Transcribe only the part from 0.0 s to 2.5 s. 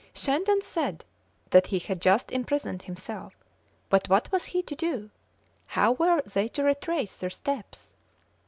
Shandon said that he had just